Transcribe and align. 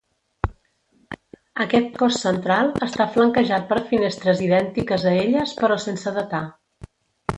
Aquest 1.65 1.91
cos 1.99 2.17
central 2.23 2.73
està 2.87 3.07
flanquejat 3.17 3.69
per 3.73 3.77
finestres 3.91 4.43
idèntiques 4.49 5.07
a 5.11 5.15
elles 5.27 5.55
però 5.61 5.79
sense 5.89 6.15
datar. 6.21 6.45